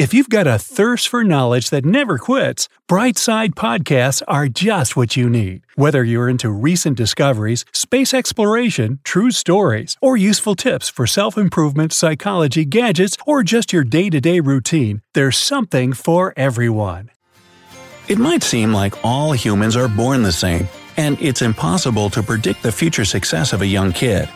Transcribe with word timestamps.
If 0.00 0.14
you've 0.14 0.30
got 0.30 0.46
a 0.46 0.58
thirst 0.58 1.08
for 1.08 1.22
knowledge 1.24 1.68
that 1.68 1.84
never 1.84 2.16
quits, 2.16 2.70
Brightside 2.88 3.50
Podcasts 3.50 4.22
are 4.26 4.48
just 4.48 4.96
what 4.96 5.14
you 5.14 5.28
need. 5.28 5.60
Whether 5.74 6.02
you're 6.02 6.30
into 6.30 6.48
recent 6.48 6.96
discoveries, 6.96 7.66
space 7.74 8.14
exploration, 8.14 9.00
true 9.04 9.30
stories, 9.30 9.98
or 10.00 10.16
useful 10.16 10.54
tips 10.54 10.88
for 10.88 11.06
self 11.06 11.36
improvement, 11.36 11.92
psychology, 11.92 12.64
gadgets, 12.64 13.18
or 13.26 13.42
just 13.42 13.74
your 13.74 13.84
day 13.84 14.08
to 14.08 14.22
day 14.22 14.40
routine, 14.40 15.02
there's 15.12 15.36
something 15.36 15.92
for 15.92 16.32
everyone. 16.34 17.10
It 18.08 18.16
might 18.16 18.42
seem 18.42 18.72
like 18.72 19.04
all 19.04 19.32
humans 19.32 19.76
are 19.76 19.86
born 19.86 20.22
the 20.22 20.32
same, 20.32 20.66
and 20.96 21.20
it's 21.20 21.42
impossible 21.42 22.08
to 22.08 22.22
predict 22.22 22.62
the 22.62 22.72
future 22.72 23.04
success 23.04 23.52
of 23.52 23.60
a 23.60 23.66
young 23.66 23.92
kid. 23.92 24.30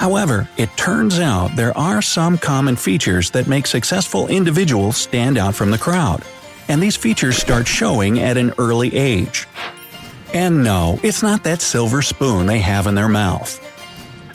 However, 0.00 0.48
it 0.56 0.74
turns 0.78 1.20
out 1.20 1.54
there 1.56 1.76
are 1.76 2.00
some 2.00 2.38
common 2.38 2.74
features 2.74 3.32
that 3.32 3.46
make 3.46 3.66
successful 3.66 4.28
individuals 4.28 4.96
stand 4.96 5.36
out 5.36 5.54
from 5.54 5.70
the 5.70 5.76
crowd, 5.76 6.24
and 6.68 6.82
these 6.82 6.96
features 6.96 7.36
start 7.36 7.68
showing 7.68 8.18
at 8.18 8.38
an 8.38 8.54
early 8.56 8.96
age. 8.96 9.46
And 10.32 10.64
no, 10.64 10.98
it's 11.02 11.22
not 11.22 11.44
that 11.44 11.60
silver 11.60 12.00
spoon 12.00 12.46
they 12.46 12.60
have 12.60 12.86
in 12.86 12.94
their 12.94 13.10
mouth. 13.10 13.60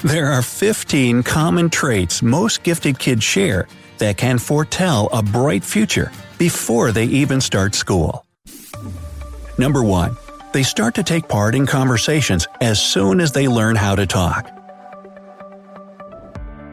There 0.03 0.27
are 0.27 0.43
15 0.43 1.23
common 1.23 1.71
traits 1.71 2.21
most 2.21 2.61
gifted 2.61 2.99
kids 2.99 3.23
share 3.23 3.67
that 3.97 4.17
can 4.17 4.37
foretell 4.37 5.09
a 5.11 5.23
bright 5.23 5.63
future 5.63 6.11
before 6.37 6.91
they 6.91 7.05
even 7.05 7.41
start 7.41 7.73
school. 7.73 8.23
Number 9.57 9.81
1. 9.81 10.15
They 10.53 10.61
start 10.61 10.93
to 10.93 11.03
take 11.03 11.27
part 11.27 11.55
in 11.55 11.65
conversations 11.65 12.47
as 12.61 12.79
soon 12.79 13.19
as 13.19 13.31
they 13.31 13.47
learn 13.47 13.75
how 13.75 13.95
to 13.95 14.05
talk. 14.05 14.54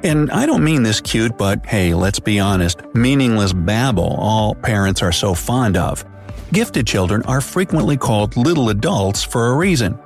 And 0.04 0.32
I 0.32 0.46
don't 0.46 0.64
mean 0.64 0.82
this 0.82 1.00
cute, 1.00 1.38
but 1.38 1.64
hey, 1.64 1.94
let's 1.94 2.18
be 2.18 2.40
honest, 2.40 2.82
meaningless 2.92 3.52
babble 3.52 4.16
all 4.18 4.56
parents 4.56 5.00
are 5.00 5.12
so 5.12 5.32
fond 5.32 5.76
of. 5.76 6.04
Gifted 6.52 6.86
children 6.88 7.22
are 7.22 7.40
frequently 7.40 7.96
called 7.96 8.36
little 8.36 8.68
adults 8.70 9.22
for 9.22 9.48
a 9.48 9.56
reason. 9.56 9.96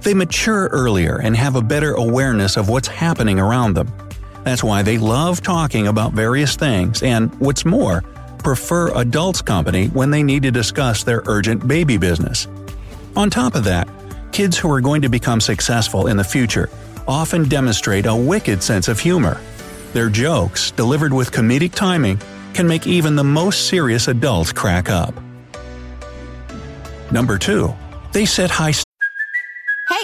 They 0.00 0.14
mature 0.14 0.68
earlier 0.68 1.20
and 1.20 1.36
have 1.36 1.56
a 1.56 1.62
better 1.62 1.92
awareness 1.92 2.56
of 2.56 2.68
what's 2.70 2.88
happening 2.88 3.38
around 3.38 3.74
them. 3.74 3.92
That's 4.44 4.64
why 4.64 4.82
they 4.82 4.98
love 4.98 5.42
talking 5.42 5.86
about 5.86 6.12
various 6.12 6.56
things 6.56 7.02
and, 7.02 7.34
what's 7.38 7.64
more, 7.64 8.02
prefer 8.38 8.94
adults' 8.94 9.42
company 9.42 9.88
when 9.88 10.10
they 10.10 10.22
need 10.22 10.42
to 10.42 10.50
discuss 10.50 11.04
their 11.04 11.22
urgent 11.26 11.66
baby 11.68 11.96
business. 11.98 12.48
On 13.14 13.30
top 13.30 13.54
of 13.54 13.64
that, 13.64 13.88
kids 14.32 14.58
who 14.58 14.70
are 14.70 14.80
going 14.80 15.02
to 15.02 15.08
become 15.08 15.40
successful 15.40 16.06
in 16.06 16.16
the 16.16 16.24
future 16.24 16.68
often 17.08 17.48
demonstrate 17.48 18.06
a 18.06 18.14
wicked 18.14 18.62
sense 18.62 18.88
of 18.88 19.00
humor. 19.00 19.40
Their 19.92 20.08
jokes, 20.08 20.70
delivered 20.72 21.12
with 21.12 21.30
comedic 21.30 21.74
timing, 21.74 22.20
can 22.52 22.66
make 22.66 22.86
even 22.86 23.16
the 23.16 23.24
most 23.24 23.68
serious 23.68 24.08
adults 24.08 24.52
crack 24.52 24.88
up. 24.90 25.14
Number 27.10 27.38
2. 27.38 27.72
They 28.12 28.26
set 28.26 28.50
high 28.50 28.72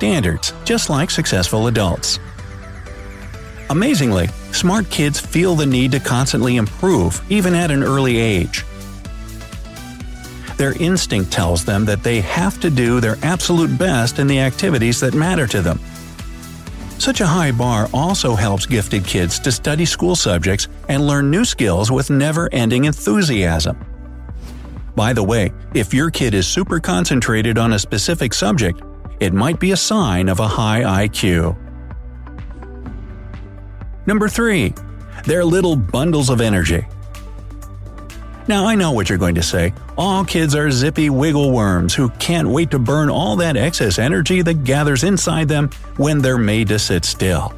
standards, 0.00 0.54
just 0.64 0.88
like 0.88 1.10
successful 1.10 1.66
adults. 1.66 2.18
Amazingly, 3.68 4.28
smart 4.50 4.88
kids 4.88 5.20
feel 5.20 5.54
the 5.54 5.66
need 5.66 5.92
to 5.92 6.00
constantly 6.00 6.56
improve, 6.56 7.20
even 7.28 7.54
at 7.54 7.70
an 7.70 7.82
early 7.82 8.16
age. 8.16 8.64
Their 10.56 10.72
instinct 10.80 11.30
tells 11.30 11.66
them 11.66 11.84
that 11.84 12.02
they 12.02 12.22
have 12.22 12.58
to 12.60 12.70
do 12.70 12.98
their 12.98 13.18
absolute 13.22 13.76
best 13.76 14.18
in 14.18 14.26
the 14.26 14.40
activities 14.40 15.00
that 15.00 15.12
matter 15.12 15.46
to 15.48 15.60
them. 15.60 15.78
Such 16.98 17.20
a 17.20 17.26
high 17.26 17.52
bar 17.52 17.86
also 17.92 18.34
helps 18.34 18.64
gifted 18.64 19.04
kids 19.04 19.38
to 19.40 19.52
study 19.52 19.84
school 19.84 20.16
subjects 20.16 20.68
and 20.88 21.06
learn 21.06 21.30
new 21.30 21.44
skills 21.44 21.92
with 21.92 22.08
never 22.08 22.48
ending 22.52 22.86
enthusiasm. 22.86 23.76
By 24.96 25.12
the 25.12 25.22
way, 25.22 25.52
if 25.74 25.92
your 25.92 26.10
kid 26.10 26.32
is 26.32 26.46
super 26.46 26.80
concentrated 26.80 27.58
on 27.58 27.74
a 27.74 27.78
specific 27.78 28.32
subject, 28.32 28.80
it 29.20 29.34
might 29.34 29.60
be 29.60 29.72
a 29.72 29.76
sign 29.76 30.28
of 30.28 30.40
a 30.40 30.48
high 30.48 31.06
IQ. 31.06 31.56
Number 34.06 34.28
3. 34.28 34.74
They're 35.24 35.44
little 35.44 35.76
bundles 35.76 36.30
of 36.30 36.40
energy. 36.40 36.86
Now, 38.48 38.66
I 38.66 38.74
know 38.74 38.92
what 38.92 39.08
you're 39.08 39.18
going 39.18 39.36
to 39.36 39.42
say. 39.42 39.74
All 39.96 40.24
kids 40.24 40.54
are 40.54 40.70
zippy 40.70 41.10
wiggle 41.10 41.52
worms 41.52 41.94
who 41.94 42.08
can't 42.18 42.48
wait 42.48 42.70
to 42.72 42.78
burn 42.78 43.10
all 43.10 43.36
that 43.36 43.56
excess 43.56 43.98
energy 43.98 44.42
that 44.42 44.64
gathers 44.64 45.04
inside 45.04 45.46
them 45.46 45.70
when 45.98 46.20
they're 46.20 46.38
made 46.38 46.68
to 46.68 46.78
sit 46.78 47.04
still. 47.04 47.52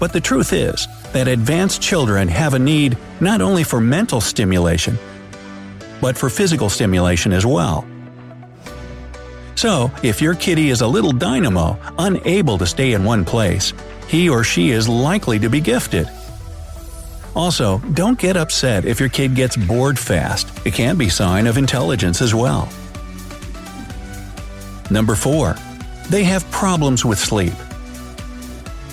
But 0.00 0.12
the 0.12 0.20
truth 0.20 0.52
is 0.52 0.88
that 1.12 1.28
advanced 1.28 1.80
children 1.80 2.26
have 2.28 2.54
a 2.54 2.58
need 2.58 2.98
not 3.20 3.40
only 3.40 3.62
for 3.62 3.80
mental 3.80 4.20
stimulation, 4.20 4.98
but 6.00 6.18
for 6.18 6.28
physical 6.28 6.68
stimulation 6.68 7.32
as 7.32 7.46
well. 7.46 7.86
So, 9.54 9.90
if 10.02 10.20
your 10.20 10.34
kitty 10.34 10.70
is 10.70 10.80
a 10.80 10.86
little 10.86 11.12
dynamo, 11.12 11.78
unable 11.98 12.58
to 12.58 12.66
stay 12.66 12.92
in 12.92 13.04
one 13.04 13.24
place, 13.24 13.72
he 14.08 14.28
or 14.28 14.44
she 14.44 14.70
is 14.70 14.88
likely 14.88 15.38
to 15.38 15.48
be 15.48 15.60
gifted. 15.60 16.08
Also, 17.34 17.78
don't 17.94 18.18
get 18.18 18.36
upset 18.36 18.84
if 18.84 19.00
your 19.00 19.08
kid 19.08 19.34
gets 19.34 19.56
bored 19.56 19.98
fast. 19.98 20.48
It 20.64 20.74
can 20.74 20.96
be 20.96 21.08
sign 21.08 21.46
of 21.46 21.58
intelligence 21.58 22.22
as 22.22 22.34
well. 22.34 22.68
Number 24.90 25.14
4. 25.14 25.56
They 26.10 26.24
have 26.24 26.48
problems 26.50 27.04
with 27.04 27.18
sleep. 27.18 27.54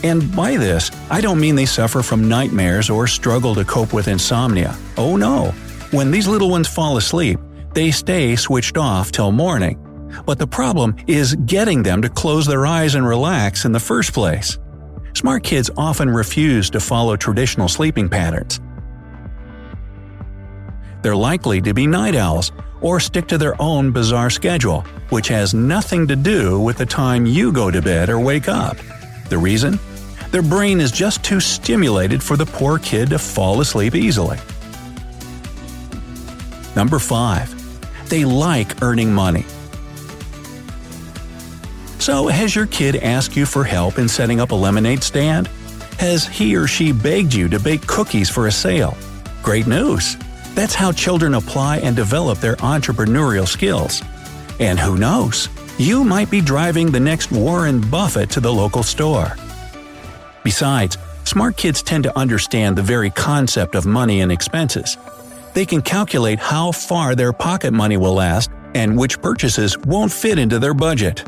And 0.04 0.36
by 0.36 0.58
this, 0.58 0.90
I 1.12 1.22
don't 1.22 1.40
mean 1.40 1.56
they 1.56 1.68
suffer 1.68 2.02
from 2.02 2.28
nightmares 2.28 2.90
or 2.90 3.06
struggle 3.06 3.54
to 3.56 3.66
cope 3.66 3.94
with 3.94 4.08
insomnia. 4.08 4.76
Oh 4.98 5.16
no! 5.16 5.54
When 5.92 6.10
these 6.10 6.28
little 6.28 6.50
ones 6.50 6.68
fall 6.68 6.98
asleep, 6.98 7.40
they 7.74 7.92
stay 7.92 8.36
switched 8.36 8.78
off 8.78 9.12
till 9.12 9.32
morning, 9.32 9.78
but 10.26 10.40
the 10.40 10.48
problem 10.48 10.96
is 11.08 11.36
getting 11.36 11.84
them 11.84 12.02
to 12.02 12.10
close 12.10 12.46
their 12.46 12.66
eyes 12.66 12.96
and 12.96 13.08
relax 13.08 13.66
in 13.66 13.72
the 13.72 13.80
first 13.80 14.14
place. 14.14 14.58
Smart 15.14 15.44
kids 15.44 15.70
often 15.78 16.10
refuse 16.10 16.70
to 16.70 16.80
follow 16.80 17.16
traditional 17.16 17.68
sleeping 17.68 18.10
patterns. 18.10 18.60
They're 21.02 21.16
likely 21.16 21.62
to 21.62 21.74
be 21.74 21.88
night 21.88 22.16
owls 22.16 22.52
or 22.82 23.00
stick 23.00 23.28
to 23.28 23.38
their 23.38 23.60
own 23.62 23.92
bizarre 23.92 24.30
schedule, 24.30 24.82
which 25.10 25.28
has 25.28 25.54
nothing 25.54 26.08
to 26.08 26.16
do 26.16 26.60
with 26.60 26.78
the 26.78 26.86
time 26.86 27.26
you 27.26 27.52
go 27.52 27.72
to 27.72 27.82
bed 27.82 28.10
or 28.10 28.20
wake 28.20 28.48
up. 28.48 28.78
The 29.30 29.38
reason? 29.38 29.80
Their 30.32 30.42
brain 30.42 30.80
is 30.80 30.92
just 30.92 31.24
too 31.24 31.40
stimulated 31.40 32.24
for 32.24 32.38
the 32.38 32.46
poor 32.46 32.80
kid 32.80 33.10
to 33.10 33.20
fall 33.20 33.60
asleep 33.62 33.96
easily. 33.96 34.38
Number 36.76 37.00
5. 37.00 38.10
They 38.10 38.24
like 38.24 38.82
earning 38.82 39.14
money. 39.14 39.46
So, 42.02 42.26
has 42.30 42.56
your 42.56 42.66
kid 42.66 42.96
asked 42.96 43.38
you 43.38 43.46
for 43.46 43.64
help 43.64 44.00
in 44.00 44.08
setting 44.10 44.40
up 44.40 44.50
a 44.50 44.56
lemonade 44.56 45.04
stand? 45.04 45.46
Has 46.00 46.28
he 46.28 46.56
or 46.56 46.66
she 46.66 46.92
begged 46.92 47.32
you 47.32 47.48
to 47.50 47.60
bake 47.60 47.86
cookies 47.86 48.28
for 48.28 48.48
a 48.48 48.52
sale? 48.52 48.98
Great 49.44 49.68
news! 49.68 50.18
That's 50.56 50.74
how 50.74 50.94
children 50.94 51.36
apply 51.36 51.78
and 51.78 51.96
develop 51.96 52.40
their 52.40 52.56
entrepreneurial 52.56 53.48
skills. 53.48 54.02
And 54.60 54.80
who 54.80 54.98
knows? 54.98 55.48
You 55.78 56.04
might 56.04 56.32
be 56.32 56.42
driving 56.42 56.90
the 56.90 57.00
next 57.00 57.32
Warren 57.32 57.80
Buffett 57.80 58.32
to 58.32 58.40
the 58.40 58.52
local 58.52 58.82
store. 58.82 59.38
Besides, 60.44 60.98
smart 61.26 61.56
kids 61.56 61.84
tend 61.84 62.06
to 62.06 62.18
understand 62.18 62.76
the 62.76 62.82
very 62.82 63.12
concept 63.12 63.76
of 63.76 63.86
money 63.86 64.22
and 64.22 64.32
expenses. 64.32 64.98
They 65.54 65.68
can 65.68 65.84
calculate 65.84 66.40
how 66.40 66.72
far 66.72 67.14
their 67.14 67.32
pocket 67.32 67.74
money 67.74 67.98
will 67.98 68.16
last 68.16 68.50
and 68.74 68.98
which 68.98 69.22
purchases 69.22 69.78
won't 69.78 70.12
fit 70.12 70.40
into 70.40 70.58
their 70.58 70.74
budget. 70.74 71.24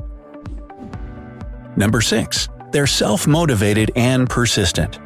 Number 1.76 2.02
6. 2.02 2.50
They're 2.72 2.88
self 2.88 3.28
motivated 3.28 3.92
and 3.96 4.30
persistent. 4.30 5.00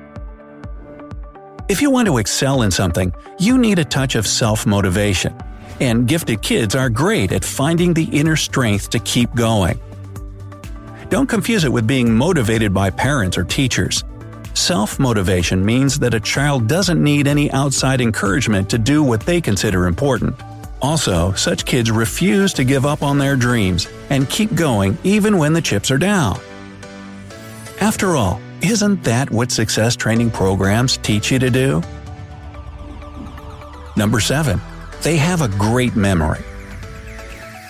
If 1.69 1.81
you 1.81 1.91
want 1.91 2.05
to 2.07 2.17
excel 2.17 2.61
in 2.61 2.71
something, 2.71 3.13
you 3.39 3.57
need 3.57 3.77
a 3.77 3.85
touch 3.85 4.15
of 4.15 4.25
self 4.25 4.65
motivation. 4.65 5.35
And 5.79 6.07
gifted 6.07 6.41
kids 6.41 6.75
are 6.75 6.89
great 6.89 7.31
at 7.31 7.43
finding 7.43 7.93
the 7.93 8.05
inner 8.05 8.35
strength 8.35 8.89
to 8.91 8.99
keep 8.99 9.33
going. 9.35 9.79
Don't 11.09 11.27
confuse 11.27 11.65
it 11.65 11.71
with 11.71 11.85
being 11.85 12.15
motivated 12.15 12.73
by 12.73 12.89
parents 12.89 13.37
or 13.37 13.43
teachers. 13.43 14.03
Self 14.53 14.97
motivation 14.97 15.63
means 15.63 15.99
that 15.99 16.13
a 16.13 16.19
child 16.19 16.67
doesn't 16.67 17.03
need 17.03 17.27
any 17.27 17.51
outside 17.51 18.01
encouragement 18.01 18.69
to 18.69 18.77
do 18.77 19.03
what 19.03 19.21
they 19.21 19.39
consider 19.39 19.87
important. 19.87 20.35
Also, 20.81 21.33
such 21.33 21.65
kids 21.65 21.91
refuse 21.91 22.53
to 22.53 22.63
give 22.63 22.85
up 22.85 23.03
on 23.03 23.17
their 23.17 23.35
dreams 23.35 23.87
and 24.09 24.29
keep 24.29 24.53
going 24.55 24.97
even 25.03 25.37
when 25.37 25.53
the 25.53 25.61
chips 25.61 25.91
are 25.91 25.97
down. 25.97 26.39
After 27.79 28.15
all, 28.15 28.41
isn't 28.62 29.03
that 29.03 29.29
what 29.29 29.51
success 29.51 29.95
training 29.95 30.31
programs 30.31 30.97
teach 30.97 31.31
you 31.31 31.38
to 31.38 31.51
do? 31.51 31.83
Number 33.95 34.19
7. 34.19 34.59
They 35.03 35.18
have 35.18 35.41
a 35.41 35.47
great 35.47 35.95
memory. 35.95 36.44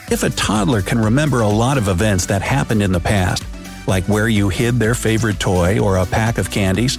If 0.10 0.24
a 0.24 0.30
toddler 0.30 0.82
can 0.82 0.98
remember 0.98 1.42
a 1.42 1.48
lot 1.50 1.78
of 1.78 1.90
events 1.90 2.26
that 2.28 2.42
happened 2.42 2.82
in 2.82 2.94
the 2.94 3.02
past, 3.02 3.44
like 3.86 4.06
where 4.06 4.30
you 4.30 4.48
hid 4.48 4.76
their 4.76 4.96
favorite 4.96 5.42
toy 5.42 5.78
or 5.78 5.98
a 5.98 6.06
pack 6.06 6.38
of 6.38 6.50
candies, 6.50 6.98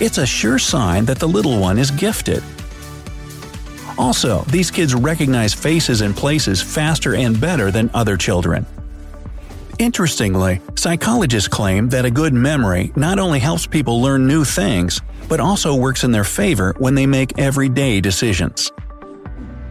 it's 0.00 0.18
a 0.18 0.26
sure 0.26 0.58
sign 0.58 1.04
that 1.04 1.20
the 1.20 1.28
little 1.28 1.60
one 1.60 1.78
is 1.78 1.92
gifted. 1.92 2.42
Also, 3.96 4.42
these 4.48 4.70
kids 4.70 4.96
recognize 4.96 5.54
faces 5.54 6.00
and 6.00 6.16
places 6.16 6.60
faster 6.60 7.14
and 7.14 7.40
better 7.40 7.70
than 7.70 7.88
other 7.94 8.16
children. 8.16 8.66
Interestingly, 9.78 10.60
psychologists 10.74 11.48
claim 11.48 11.88
that 11.90 12.04
a 12.04 12.10
good 12.10 12.34
memory 12.34 12.92
not 12.96 13.20
only 13.20 13.38
helps 13.38 13.64
people 13.64 14.02
learn 14.02 14.26
new 14.26 14.44
things, 14.44 15.00
but 15.28 15.38
also 15.38 15.72
works 15.74 16.02
in 16.02 16.10
their 16.10 16.24
favor 16.24 16.74
when 16.78 16.96
they 16.96 17.06
make 17.06 17.38
everyday 17.38 18.00
decisions. 18.00 18.72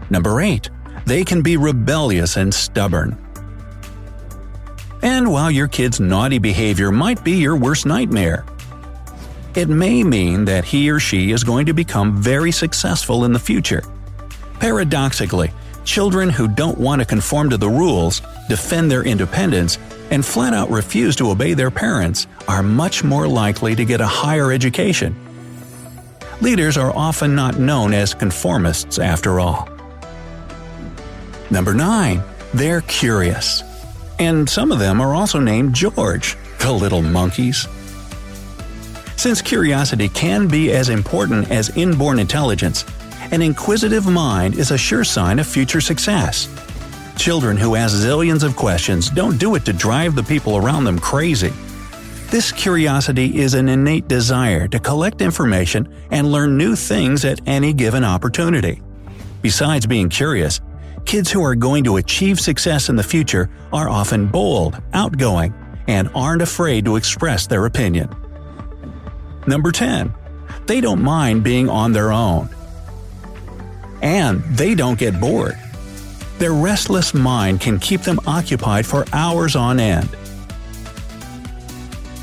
Number 0.09 0.39
8. 0.39 0.69
They 1.05 1.25
can 1.25 1.41
be 1.41 1.57
rebellious 1.57 2.37
and 2.37 2.53
stubborn. 2.53 3.17
And 5.01 5.29
while 5.29 5.51
your 5.51 5.67
kid's 5.67 5.99
naughty 5.99 6.37
behavior 6.39 6.89
might 6.89 7.21
be 7.23 7.33
your 7.33 7.57
worst 7.57 7.85
nightmare, 7.85 8.45
it 9.55 9.67
may 9.67 10.03
mean 10.03 10.45
that 10.45 10.63
he 10.63 10.89
or 10.89 10.99
she 10.99 11.31
is 11.31 11.43
going 11.43 11.65
to 11.65 11.73
become 11.73 12.21
very 12.21 12.51
successful 12.51 13.25
in 13.25 13.33
the 13.33 13.39
future. 13.39 13.83
Paradoxically, 14.59 15.51
children 15.83 16.29
who 16.29 16.47
don't 16.47 16.77
want 16.77 16.99
to 17.01 17.05
conform 17.05 17.49
to 17.49 17.57
the 17.57 17.69
rules, 17.69 18.21
defend 18.49 18.89
their 18.89 19.03
independence, 19.03 19.79
and 20.11 20.25
flat 20.25 20.53
out 20.53 20.69
refuse 20.69 21.15
to 21.17 21.29
obey 21.29 21.53
their 21.53 21.71
parents 21.71 22.27
are 22.47 22.63
much 22.63 23.03
more 23.03 23.27
likely 23.27 23.75
to 23.75 23.85
get 23.85 24.01
a 24.01 24.07
higher 24.07 24.51
education. 24.51 25.15
Leaders 26.41 26.77
are 26.77 26.95
often 26.95 27.35
not 27.35 27.59
known 27.59 27.93
as 27.93 28.13
conformists 28.13 28.99
after 29.03 29.39
all. 29.39 29.67
Number 31.49 31.73
9. 31.73 32.21
They're 32.53 32.81
curious. 32.81 33.63
And 34.19 34.49
some 34.49 34.71
of 34.71 34.79
them 34.79 35.01
are 35.01 35.15
also 35.15 35.39
named 35.39 35.73
George, 35.73 36.37
the 36.59 36.71
little 36.71 37.01
monkeys. 37.01 37.67
Since 39.15 39.41
curiosity 39.41 40.09
can 40.09 40.47
be 40.47 40.71
as 40.71 40.89
important 40.89 41.49
as 41.49 41.75
inborn 41.75 42.19
intelligence, 42.19 42.85
an 43.31 43.41
inquisitive 43.41 44.07
mind 44.07 44.57
is 44.57 44.71
a 44.71 44.77
sure 44.77 45.03
sign 45.03 45.39
of 45.39 45.47
future 45.47 45.81
success. 45.81 46.47
Children 47.17 47.57
who 47.57 47.75
ask 47.75 47.95
zillions 47.95 48.43
of 48.43 48.55
questions 48.55 49.09
don't 49.09 49.37
do 49.37 49.55
it 49.55 49.65
to 49.65 49.73
drive 49.73 50.15
the 50.15 50.23
people 50.23 50.55
around 50.55 50.85
them 50.85 50.99
crazy. 50.99 51.51
This 52.29 52.51
curiosity 52.51 53.39
is 53.39 53.53
an 53.53 53.67
innate 53.67 54.07
desire 54.07 54.67
to 54.67 54.79
collect 54.79 55.21
information 55.21 55.93
and 56.11 56.31
learn 56.31 56.57
new 56.57 56.75
things 56.75 57.25
at 57.25 57.41
any 57.47 57.73
given 57.73 58.03
opportunity. 58.03 58.81
Besides 59.41 59.85
being 59.87 60.09
curious, 60.09 60.61
kids 61.05 61.31
who 61.31 61.43
are 61.43 61.55
going 61.55 61.83
to 61.85 61.97
achieve 61.97 62.39
success 62.39 62.87
in 62.87 62.95
the 62.95 63.03
future 63.03 63.49
are 63.73 63.89
often 63.89 64.27
bold, 64.27 64.81
outgoing, 64.93 65.53
and 65.87 66.09
aren't 66.13 66.41
afraid 66.41 66.85
to 66.85 66.97
express 66.97 67.47
their 67.47 67.65
opinion. 67.65 68.09
Number 69.47 69.71
10. 69.71 70.13
They 70.65 70.81
don't 70.81 71.01
mind 71.01 71.43
being 71.43 71.67
on 71.67 71.93
their 71.93 72.11
own. 72.11 72.49
And 74.01 74.43
they 74.43 74.75
don't 74.75 74.99
get 74.99 75.19
bored. 75.19 75.57
Their 76.37 76.53
restless 76.53 77.13
mind 77.13 77.61
can 77.61 77.79
keep 77.79 78.01
them 78.01 78.19
occupied 78.27 78.85
for 78.85 79.05
hours 79.11 79.55
on 79.55 79.79
end. 79.79 80.09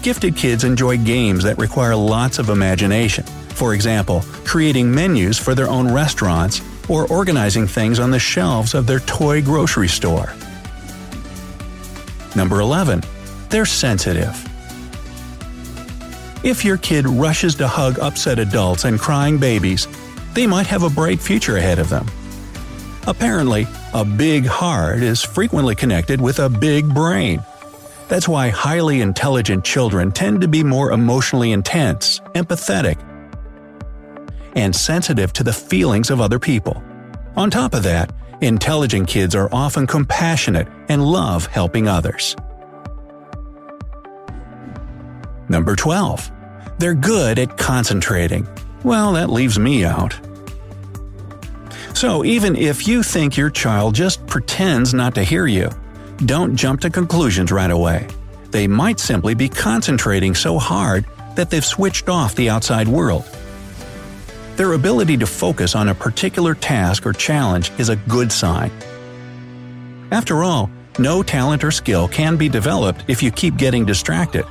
Gifted 0.02 0.36
kids 0.36 0.62
enjoy 0.62 0.98
games 0.98 1.42
that 1.44 1.58
require 1.58 1.96
lots 1.96 2.38
of 2.38 2.48
imagination. 2.48 3.24
For 3.24 3.74
example, 3.74 4.22
creating 4.44 4.94
menus 4.94 5.38
for 5.38 5.54
their 5.54 5.68
own 5.68 5.92
restaurants 5.92 6.60
or 6.88 7.08
organizing 7.08 7.66
things 7.66 7.98
on 7.98 8.10
the 8.10 8.18
shelves 8.18 8.74
of 8.74 8.86
their 8.86 9.00
toy 9.00 9.42
grocery 9.42 9.88
store. 9.88 10.32
Number 12.36 12.60
11. 12.60 13.02
They're 13.48 13.66
sensitive. 13.66 14.36
If 16.44 16.64
your 16.64 16.76
kid 16.76 17.06
rushes 17.08 17.54
to 17.56 17.66
hug 17.66 17.98
upset 17.98 18.38
adults 18.38 18.84
and 18.84 19.00
crying 19.00 19.38
babies, 19.38 19.88
they 20.34 20.46
might 20.46 20.66
have 20.66 20.82
a 20.82 20.90
bright 20.90 21.20
future 21.20 21.56
ahead 21.56 21.78
of 21.78 21.88
them. 21.88 22.06
Apparently, 23.06 23.66
a 23.92 24.04
big 24.04 24.46
heart 24.46 25.02
is 25.02 25.22
frequently 25.22 25.74
connected 25.74 26.20
with 26.20 26.38
a 26.38 26.48
big 26.48 26.92
brain. 26.94 27.44
That's 28.08 28.26
why 28.26 28.48
highly 28.48 29.02
intelligent 29.02 29.64
children 29.64 30.10
tend 30.10 30.40
to 30.40 30.48
be 30.48 30.64
more 30.64 30.92
emotionally 30.92 31.52
intense, 31.52 32.20
empathetic, 32.34 32.98
and 34.56 34.74
sensitive 34.74 35.32
to 35.34 35.42
the 35.42 35.52
feelings 35.52 36.10
of 36.10 36.20
other 36.20 36.38
people. 36.38 36.82
On 37.36 37.50
top 37.50 37.74
of 37.74 37.82
that, 37.82 38.10
intelligent 38.40 39.08
kids 39.08 39.34
are 39.34 39.52
often 39.52 39.86
compassionate 39.86 40.68
and 40.88 41.04
love 41.04 41.46
helping 41.46 41.88
others. 41.88 42.36
Number 45.48 45.76
12. 45.76 46.30
They're 46.78 46.94
good 46.94 47.38
at 47.38 47.58
concentrating. 47.58 48.48
Well, 48.82 49.12
that 49.12 49.30
leaves 49.30 49.58
me 49.58 49.84
out. 49.84 50.18
So, 51.94 52.24
even 52.24 52.56
if 52.56 52.88
you 52.88 53.04
think 53.04 53.36
your 53.36 53.50
child 53.50 53.94
just 53.94 54.26
pretends 54.26 54.92
not 54.92 55.14
to 55.14 55.22
hear 55.22 55.46
you, 55.46 55.70
don't 56.26 56.56
jump 56.56 56.80
to 56.80 56.90
conclusions 56.90 57.52
right 57.52 57.70
away. 57.70 58.08
They 58.50 58.66
might 58.66 58.98
simply 58.98 59.34
be 59.34 59.48
concentrating 59.48 60.34
so 60.34 60.58
hard 60.58 61.06
that 61.36 61.50
they've 61.50 61.64
switched 61.64 62.08
off 62.08 62.34
the 62.34 62.50
outside 62.50 62.88
world. 62.88 63.24
Their 64.56 64.72
ability 64.72 65.18
to 65.18 65.26
focus 65.26 65.76
on 65.76 65.88
a 65.88 65.94
particular 65.94 66.56
task 66.56 67.06
or 67.06 67.12
challenge 67.12 67.70
is 67.78 67.90
a 67.90 67.96
good 67.96 68.32
sign. 68.32 68.72
After 70.10 70.42
all, 70.42 70.70
no 70.98 71.22
talent 71.22 71.62
or 71.62 71.70
skill 71.70 72.08
can 72.08 72.36
be 72.36 72.48
developed 72.48 73.04
if 73.06 73.22
you 73.22 73.30
keep 73.30 73.56
getting 73.56 73.84
distracted. 73.84 74.44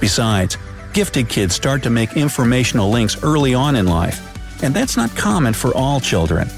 Besides, 0.00 0.58
gifted 0.92 1.28
kids 1.28 1.56
start 1.56 1.82
to 1.82 1.90
make 1.90 2.16
informational 2.16 2.88
links 2.88 3.20
early 3.24 3.54
on 3.54 3.74
in 3.74 3.86
life 3.86 4.31
and 4.62 4.74
that's 4.74 4.96
not 4.96 5.14
common 5.16 5.52
for 5.52 5.74
all 5.76 6.00
children. 6.00 6.48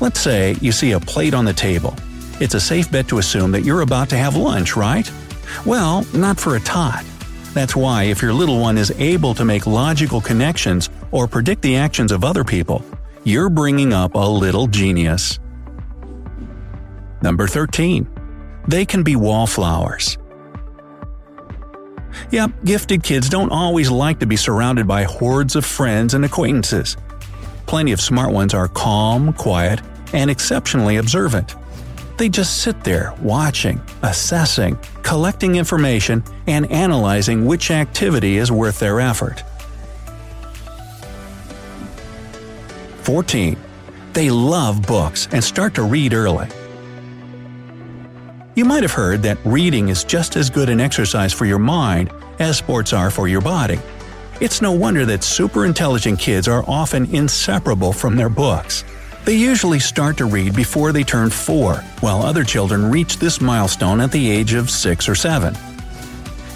Let's 0.00 0.20
say 0.20 0.56
you 0.60 0.72
see 0.72 0.92
a 0.92 1.00
plate 1.00 1.34
on 1.34 1.44
the 1.44 1.52
table. 1.52 1.94
It's 2.40 2.54
a 2.54 2.60
safe 2.60 2.90
bet 2.90 3.08
to 3.08 3.18
assume 3.18 3.50
that 3.52 3.62
you're 3.62 3.80
about 3.80 4.08
to 4.10 4.16
have 4.16 4.36
lunch, 4.36 4.76
right? 4.76 5.10
Well, 5.66 6.06
not 6.14 6.38
for 6.38 6.56
a 6.56 6.60
tot. 6.60 7.04
That's 7.54 7.74
why, 7.74 8.04
if 8.04 8.22
your 8.22 8.32
little 8.32 8.60
one 8.60 8.78
is 8.78 8.92
able 8.92 9.34
to 9.34 9.44
make 9.44 9.66
logical 9.66 10.20
connections 10.20 10.90
or 11.10 11.26
predict 11.26 11.62
the 11.62 11.76
actions 11.76 12.12
of 12.12 12.22
other 12.22 12.44
people, 12.44 12.84
you're 13.24 13.48
bringing 13.48 13.92
up 13.92 14.14
a 14.14 14.18
little 14.18 14.68
genius. 14.68 15.40
Number 17.22 17.48
13. 17.48 18.06
They 18.68 18.84
can 18.84 19.02
be 19.02 19.16
wallflowers. 19.16 20.18
Yep, 22.30 22.64
gifted 22.64 23.02
kids 23.02 23.28
don't 23.28 23.50
always 23.50 23.90
like 23.90 24.20
to 24.20 24.26
be 24.26 24.36
surrounded 24.36 24.86
by 24.86 25.04
hordes 25.04 25.56
of 25.56 25.64
friends 25.64 26.14
and 26.14 26.24
acquaintances. 26.24 26.96
Plenty 27.68 27.92
of 27.92 28.00
smart 28.00 28.32
ones 28.32 28.54
are 28.54 28.66
calm, 28.66 29.34
quiet, 29.34 29.82
and 30.14 30.30
exceptionally 30.30 30.96
observant. 30.96 31.54
They 32.16 32.30
just 32.30 32.62
sit 32.62 32.82
there, 32.82 33.14
watching, 33.20 33.78
assessing, 34.02 34.78
collecting 35.02 35.56
information, 35.56 36.24
and 36.46 36.72
analyzing 36.72 37.44
which 37.44 37.70
activity 37.70 38.38
is 38.38 38.50
worth 38.50 38.78
their 38.78 39.00
effort. 39.00 39.44
14. 43.02 43.58
They 44.14 44.30
love 44.30 44.86
books 44.86 45.28
and 45.30 45.44
start 45.44 45.74
to 45.74 45.82
read 45.82 46.14
early. 46.14 46.48
You 48.54 48.64
might 48.64 48.82
have 48.82 48.92
heard 48.92 49.22
that 49.24 49.36
reading 49.44 49.90
is 49.90 50.04
just 50.04 50.36
as 50.36 50.48
good 50.48 50.70
an 50.70 50.80
exercise 50.80 51.34
for 51.34 51.44
your 51.44 51.58
mind 51.58 52.10
as 52.38 52.56
sports 52.56 52.94
are 52.94 53.10
for 53.10 53.28
your 53.28 53.42
body. 53.42 53.78
It's 54.40 54.62
no 54.62 54.70
wonder 54.70 55.04
that 55.06 55.24
super 55.24 55.66
intelligent 55.66 56.20
kids 56.20 56.46
are 56.46 56.64
often 56.68 57.12
inseparable 57.12 57.92
from 57.92 58.14
their 58.14 58.28
books. 58.28 58.84
They 59.24 59.34
usually 59.34 59.80
start 59.80 60.16
to 60.18 60.26
read 60.26 60.54
before 60.54 60.92
they 60.92 61.02
turn 61.02 61.30
4, 61.30 61.74
while 61.98 62.22
other 62.22 62.44
children 62.44 62.88
reach 62.88 63.18
this 63.18 63.40
milestone 63.40 64.00
at 64.00 64.12
the 64.12 64.30
age 64.30 64.54
of 64.54 64.70
6 64.70 65.08
or 65.08 65.16
7. 65.16 65.56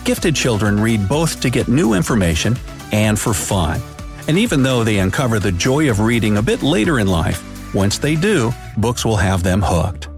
Gifted 0.04 0.36
children 0.36 0.78
read 0.78 1.08
both 1.08 1.40
to 1.40 1.50
get 1.50 1.66
new 1.66 1.94
information 1.94 2.56
and 2.92 3.18
for 3.18 3.34
fun. 3.34 3.80
And 4.28 4.38
even 4.38 4.62
though 4.62 4.84
they 4.84 4.98
uncover 4.98 5.40
the 5.40 5.50
joy 5.50 5.90
of 5.90 5.98
reading 5.98 6.36
a 6.36 6.42
bit 6.42 6.62
later 6.62 7.00
in 7.00 7.08
life, 7.08 7.42
once 7.74 7.98
they 7.98 8.14
do, 8.14 8.52
books 8.76 9.04
will 9.04 9.16
have 9.16 9.42
them 9.42 9.60
hooked. 9.60 10.08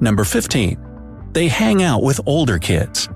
Number 0.00 0.24
15. 0.24 0.78
They 1.32 1.48
hang 1.48 1.82
out 1.82 2.02
with 2.02 2.20
older 2.24 2.58
kids. 2.58 3.10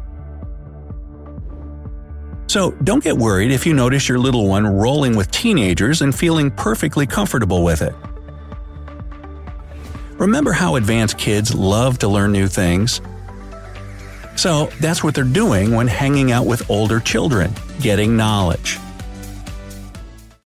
So 2.50 2.72
don't 2.82 3.04
get 3.04 3.16
worried 3.16 3.52
if 3.52 3.64
you 3.64 3.72
notice 3.74 4.08
your 4.08 4.18
little 4.18 4.48
one 4.48 4.66
rolling 4.66 5.14
with 5.14 5.30
teenagers 5.30 6.02
and 6.02 6.12
feeling 6.12 6.50
perfectly 6.50 7.06
comfortable 7.06 7.62
with 7.62 7.80
it. 7.80 7.94
Remember 10.18 10.50
how 10.50 10.74
advanced 10.74 11.16
kids 11.16 11.54
love 11.54 12.00
to 12.00 12.08
learn 12.08 12.32
new 12.32 12.48
things? 12.48 13.00
So 14.34 14.66
that's 14.80 15.04
what 15.04 15.14
they're 15.14 15.22
doing 15.22 15.76
when 15.76 15.86
hanging 15.86 16.32
out 16.32 16.44
with 16.44 16.68
older 16.68 16.98
children, 16.98 17.54
getting 17.78 18.16
knowledge. 18.16 18.80